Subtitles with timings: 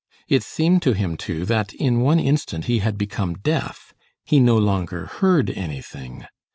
[0.27, 3.93] It seemed to him too, that, in one instant, he had become deaf.
[4.25, 6.25] He no longer heard anything.